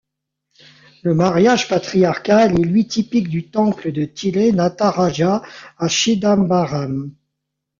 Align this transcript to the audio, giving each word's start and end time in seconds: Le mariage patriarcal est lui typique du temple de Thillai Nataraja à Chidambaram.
Le 1.03 1.13
mariage 1.13 1.67
patriarcal 1.69 2.59
est 2.59 2.63
lui 2.63 2.87
typique 2.87 3.29
du 3.29 3.51
temple 3.51 3.91
de 3.91 4.05
Thillai 4.05 4.51
Nataraja 4.51 5.43
à 5.77 5.87
Chidambaram. 5.89 7.11